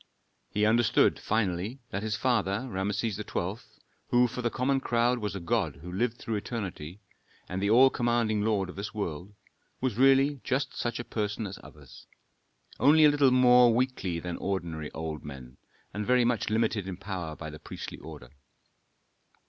[0.49, 3.57] He understood, finally, that his father, Rameses XII.,
[4.07, 7.01] who for the common crowd was a god who lived through eternity,
[7.47, 9.35] and the all commanding lord of this world,
[9.79, 12.07] was really just such a person as others,
[12.79, 15.57] only a little more weakly than ordinary old men,
[15.93, 18.31] and very much limited in power by the priestly order.